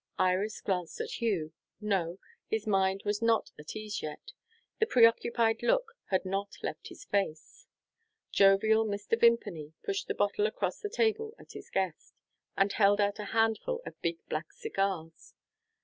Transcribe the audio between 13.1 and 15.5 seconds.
a handful of big black cigars.